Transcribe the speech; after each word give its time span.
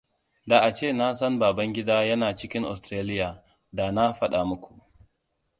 Da 0.47 0.57
a 0.67 0.71
ce 0.77 0.87
na 0.93 1.13
san 1.19 1.35
Babangidaa 1.41 2.03
yana 2.09 2.35
cikin 2.37 2.65
Ostiraliya, 2.71 3.29
da 3.75 3.85
na 3.95 4.03
faɗa 4.19 4.39
muku. 4.49 4.71